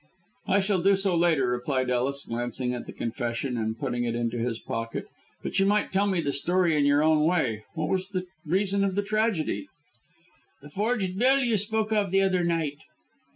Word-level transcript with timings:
"I 0.47 0.61
shall 0.61 0.81
do 0.81 0.95
so 0.95 1.15
later," 1.15 1.45
replied 1.51 1.91
Ellis, 1.91 2.25
glancing 2.25 2.73
at 2.73 2.87
the 2.87 2.91
confession, 2.91 3.55
and 3.55 3.77
putting 3.77 4.03
it 4.03 4.15
into 4.15 4.39
his 4.39 4.57
pocket. 4.57 5.05
"But 5.43 5.59
you 5.59 5.67
might 5.67 5.91
tell 5.91 6.07
me 6.07 6.21
the 6.21 6.31
story 6.31 6.75
in 6.75 6.85
your 6.85 7.03
own 7.03 7.23
way. 7.25 7.65
What 7.75 7.87
was 7.89 8.07
the 8.09 8.25
reason 8.43 8.83
of 8.83 8.95
the 8.95 9.03
tragedy?" 9.03 9.67
"The 10.63 10.71
forged 10.71 11.19
bill 11.19 11.43
you 11.43 11.55
spoke 11.55 11.93
of 11.93 12.09
the 12.09 12.23
other 12.23 12.43
night." 12.43 12.79